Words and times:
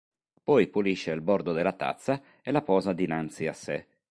Poi 0.43 0.65
pulisce 0.67 1.11
il 1.11 1.21
bordo 1.21 1.53
della 1.53 1.73
tazza 1.73 2.19
e 2.41 2.51
la 2.51 2.63
posa 2.63 2.91
dinanzi 2.91 3.45
a 3.45 3.53
sé. 3.53 3.85